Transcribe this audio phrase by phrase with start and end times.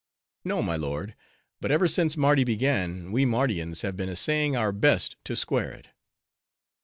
[0.43, 1.13] "No, my lord,
[1.59, 5.89] but ever since Mardi began, we Mardians have been essaying our best to square it."